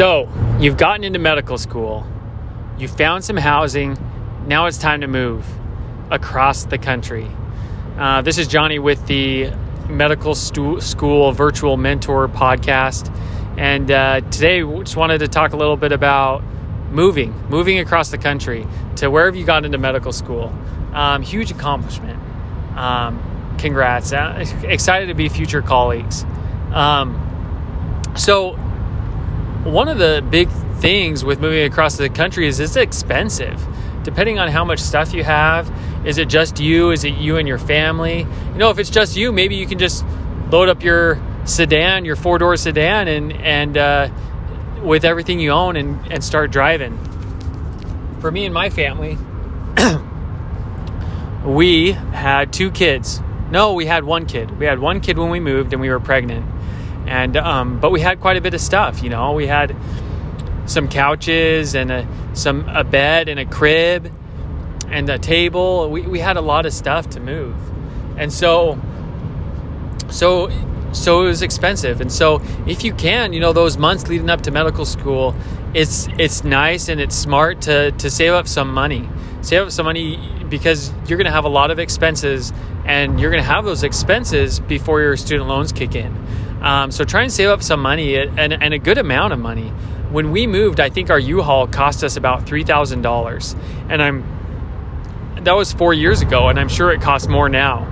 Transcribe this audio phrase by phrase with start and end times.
[0.00, 2.06] So, you've gotten into medical school,
[2.78, 3.98] you found some housing,
[4.46, 5.46] now it's time to move
[6.10, 7.30] across the country.
[7.98, 9.50] Uh, this is Johnny with the
[9.90, 13.14] Medical Stu- School Virtual Mentor podcast.
[13.58, 16.42] And uh, today, we just wanted to talk a little bit about
[16.90, 20.50] moving, moving across the country to wherever you got into medical school.
[20.94, 22.18] Um, huge accomplishment.
[22.74, 24.14] Um, congrats.
[24.14, 26.24] Uh, excited to be future colleagues.
[26.72, 27.26] Um,
[28.16, 28.56] so,
[29.64, 30.48] one of the big
[30.78, 33.62] things with moving across the country is it's expensive.
[34.02, 35.70] Depending on how much stuff you have,
[36.06, 36.90] is it just you?
[36.90, 38.20] Is it you and your family?
[38.20, 40.04] You know, if it's just you, maybe you can just
[40.50, 44.08] load up your sedan, your four door sedan, and and uh,
[44.82, 46.98] with everything you own and, and start driving.
[48.20, 49.18] For me and my family,
[51.44, 53.20] we had two kids.
[53.50, 54.58] No, we had one kid.
[54.58, 56.46] We had one kid when we moved, and we were pregnant
[57.10, 59.02] and um, but we had quite a bit of stuff.
[59.02, 59.76] You know, we had
[60.66, 64.12] some couches and a, some a bed and a crib
[64.88, 65.90] and a table.
[65.90, 67.56] We we had a lot of stuff to move,
[68.16, 68.80] and so
[70.08, 70.50] so
[70.92, 72.00] so it was expensive.
[72.00, 75.34] And so if you can, you know, those months leading up to medical school,
[75.74, 79.08] it's it's nice and it's smart to to save up some money.
[79.42, 80.16] Save up some money
[80.48, 82.52] because you're going to have a lot of expenses
[82.84, 86.14] and you're going to have those expenses before your student loans kick in.
[86.60, 89.68] Um, so try and save up some money and, and a good amount of money.
[90.10, 93.54] When we moved, I think our U-Haul cost us about three thousand dollars,
[93.88, 94.24] and I'm
[95.44, 97.86] that was four years ago, and I'm sure it costs more now.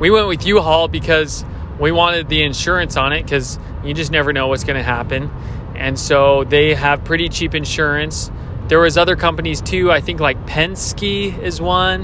[0.00, 1.44] We went with U-Haul because
[1.80, 5.30] we wanted the insurance on it because you just never know what's going to happen,
[5.74, 8.30] and so they have pretty cheap insurance.
[8.66, 9.90] There was other companies too.
[9.90, 12.02] I think like Penske is one,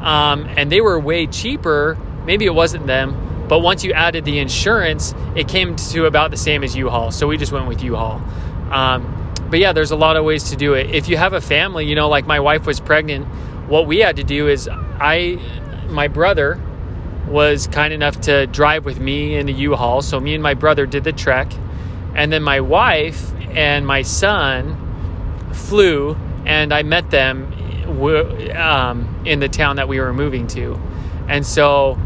[0.00, 1.98] um, and they were way cheaper.
[2.24, 3.14] Maybe it wasn't them,
[3.48, 7.10] but once you added the insurance, it came to about the same as U-Haul.
[7.12, 8.20] So we just went with U-Haul.
[8.70, 10.90] Um, but yeah, there's a lot of ways to do it.
[10.90, 13.26] If you have a family, you know, like my wife was pregnant,
[13.68, 15.38] what we had to do is I,
[15.88, 16.60] my brother
[17.28, 20.02] was kind enough to drive with me in the U-Haul.
[20.02, 21.52] So me and my brother did the trek.
[22.14, 24.76] And then my wife and my son
[25.52, 27.52] flew and I met them
[28.56, 30.80] um, in the town that we were moving to.
[31.28, 31.96] And so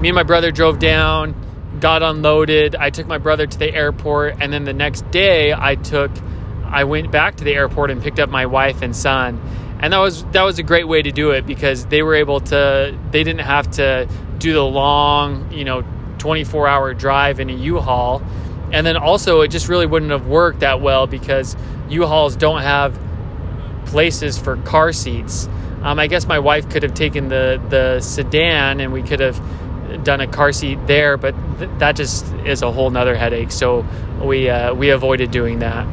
[0.00, 1.34] me and my brother drove down,
[1.80, 2.76] got unloaded.
[2.76, 6.10] I took my brother to the airport, and then the next day I took
[6.64, 9.40] I went back to the airport and picked up my wife and son.
[9.80, 12.40] And that was that was a great way to do it because they were able
[12.40, 15.82] to they didn't have to do the long, you know,
[16.18, 18.22] 24-hour drive in a U-Haul.
[18.72, 21.56] And then also it just really wouldn't have worked that well because
[21.88, 22.98] U-Hauls don't have
[23.86, 25.48] places for car seats.
[25.82, 29.40] Um, I guess my wife could have taken the the sedan and we could have
[30.04, 33.52] done a car seat there, but th- that just is a whole nother headache.
[33.52, 33.86] So
[34.22, 35.86] we uh, we avoided doing that.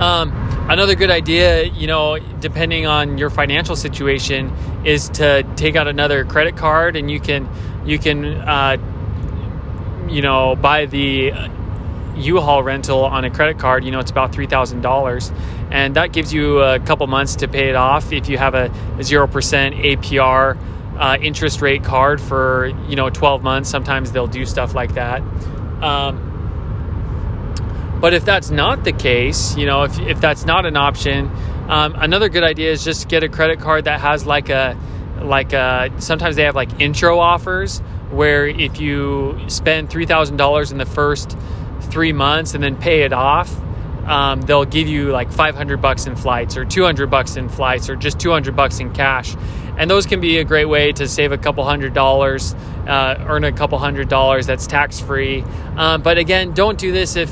[0.00, 0.32] Um,
[0.68, 4.52] another good idea, you know, depending on your financial situation,
[4.84, 7.48] is to take out another credit card, and you can
[7.84, 8.76] you can uh,
[10.08, 11.32] you know buy the
[12.16, 15.32] U-Haul rental on a credit card, you know, it's about $3,000.
[15.70, 18.68] And that gives you a couple months to pay it off if you have a
[18.98, 20.56] 0% APR
[20.98, 23.68] uh, interest rate card for, you know, 12 months.
[23.68, 25.20] Sometimes they'll do stuff like that.
[25.82, 26.26] Um,
[28.00, 31.30] but if that's not the case, you know, if, if that's not an option,
[31.68, 34.78] um, another good idea is just get a credit card that has like a,
[35.20, 40.86] like a, sometimes they have like intro offers where if you spend $3,000 in the
[40.86, 41.36] first
[41.80, 43.54] three months and then pay it off,
[44.06, 47.96] um, they'll give you like 500 bucks in flights or 200 bucks in flights or
[47.96, 49.36] just 200 bucks in cash.
[49.78, 52.54] And those can be a great way to save a couple hundred dollars,
[52.86, 55.44] uh, earn a couple hundred dollars that's tax free.
[55.76, 57.30] Um, but again, don't do this if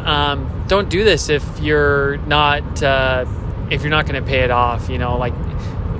[0.00, 3.24] um, don't do this if you're not uh,
[3.70, 4.90] if you're not going to pay it off.
[4.90, 5.34] You know, like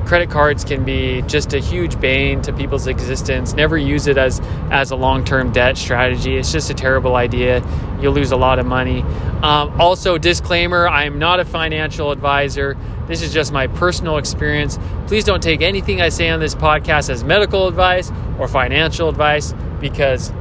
[0.08, 3.52] credit cards can be just a huge bane to people's existence.
[3.52, 6.36] Never use it as as a long term debt strategy.
[6.36, 7.62] It's just a terrible idea.
[8.00, 9.02] You'll lose a lot of money.
[9.42, 12.76] Um, also, disclaimer: I am not a financial advisor.
[13.06, 14.78] This is just my personal experience.
[15.06, 19.54] Please don't take anything I say on this podcast as medical advice or financial advice
[19.80, 20.32] because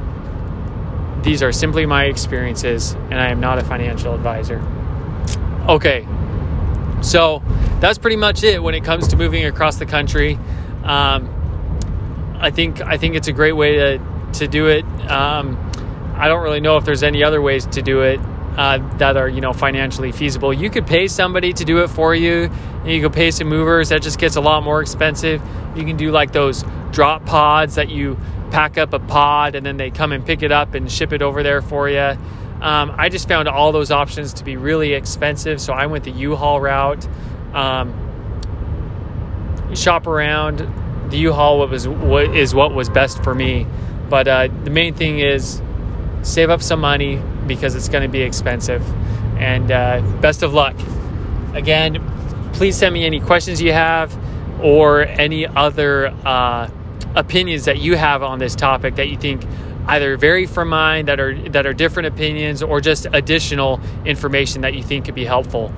[1.22, 4.62] these are simply my experiences, and I am not a financial advisor.
[5.68, 6.06] Okay,
[7.02, 7.42] so
[7.80, 10.38] that's pretty much it when it comes to moving across the country.
[10.82, 11.34] Um,
[12.40, 13.98] I think I think it's a great way to
[14.34, 14.84] to do it.
[15.10, 15.56] Um,
[16.14, 18.20] I don't really know if there's any other ways to do it
[18.56, 20.52] uh, that are you know financially feasible.
[20.52, 22.50] You could pay somebody to do it for you.
[22.84, 23.90] you could pay some movers.
[23.90, 25.40] That just gets a lot more expensive.
[25.76, 28.18] You can do like those drop pods that you
[28.50, 31.22] pack up a pod and then they come and pick it up and ship it
[31.22, 32.16] over there for you.
[32.60, 36.10] Um, I just found all those options to be really expensive, so I went the
[36.10, 37.06] U-Haul route.
[37.54, 37.94] Um,
[39.74, 41.10] shop around.
[41.10, 43.66] The U-Haul what was what is what was best for me,
[44.10, 45.62] but uh, the main thing is
[46.22, 48.82] save up some money because it's going to be expensive.
[49.38, 50.76] And uh, best of luck.
[51.54, 52.02] Again,
[52.54, 54.16] please send me any questions you have
[54.62, 56.68] or any other uh,
[57.14, 59.44] opinions that you have on this topic that you think
[59.88, 64.74] either vary from mine that are that are different opinions or just additional information that
[64.74, 65.72] you think could be helpful.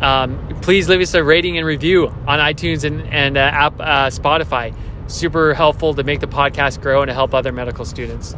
[0.00, 4.08] Um, please leave us a rating and review on iTunes and, and uh, app, uh,
[4.08, 4.74] Spotify.
[5.06, 8.34] Super helpful to make the podcast grow and to help other medical students.